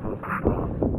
[0.00, 0.91] 很大。